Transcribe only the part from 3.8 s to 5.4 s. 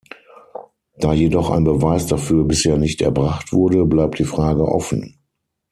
bleibt die Frage offen.